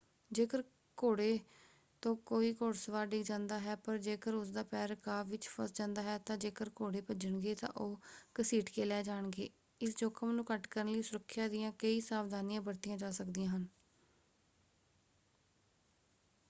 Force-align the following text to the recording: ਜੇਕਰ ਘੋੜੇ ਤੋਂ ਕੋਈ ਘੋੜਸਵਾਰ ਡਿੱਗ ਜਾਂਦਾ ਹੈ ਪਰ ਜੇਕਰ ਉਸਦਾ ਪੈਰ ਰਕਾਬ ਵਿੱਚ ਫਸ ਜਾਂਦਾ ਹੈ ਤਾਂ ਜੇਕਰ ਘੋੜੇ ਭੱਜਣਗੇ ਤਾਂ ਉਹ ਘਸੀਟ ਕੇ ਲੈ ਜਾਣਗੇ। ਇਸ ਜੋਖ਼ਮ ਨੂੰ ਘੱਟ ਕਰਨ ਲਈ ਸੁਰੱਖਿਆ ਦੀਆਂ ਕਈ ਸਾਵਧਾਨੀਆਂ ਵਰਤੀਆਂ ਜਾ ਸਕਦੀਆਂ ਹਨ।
ਜੇਕਰ 0.31 0.61
ਘੋੜੇ 0.97 1.39
ਤੋਂ 2.03 2.15
ਕੋਈ 2.25 2.53
ਘੋੜਸਵਾਰ 2.61 3.05
ਡਿੱਗ 3.07 3.23
ਜਾਂਦਾ 3.25 3.59
ਹੈ 3.59 3.75
ਪਰ 3.75 3.97
ਜੇਕਰ 3.97 4.33
ਉਸਦਾ 4.33 4.63
ਪੈਰ 4.63 4.89
ਰਕਾਬ 4.89 5.27
ਵਿੱਚ 5.27 5.47
ਫਸ 5.47 5.73
ਜਾਂਦਾ 5.73 6.01
ਹੈ 6.01 6.17
ਤਾਂ 6.17 6.37
ਜੇਕਰ 6.37 6.69
ਘੋੜੇ 6.81 7.01
ਭੱਜਣਗੇ 7.01 7.53
ਤਾਂ 7.55 7.69
ਉਹ 7.77 7.95
ਘਸੀਟ 8.41 8.69
ਕੇ 8.69 8.85
ਲੈ 8.85 9.01
ਜਾਣਗੇ। 9.03 9.49
ਇਸ 9.81 9.95
ਜੋਖ਼ਮ 9.97 10.31
ਨੂੰ 10.31 10.45
ਘੱਟ 10.53 10.67
ਕਰਨ 10.67 10.91
ਲਈ 10.91 11.01
ਸੁਰੱਖਿਆ 11.01 11.47
ਦੀਆਂ 11.47 11.71
ਕਈ 11.79 12.01
ਸਾਵਧਾਨੀਆਂ 12.01 12.61
ਵਰਤੀਆਂ 12.61 12.97
ਜਾ 12.97 13.11
ਸਕਦੀਆਂ 13.11 13.49
ਹਨ। 13.49 13.67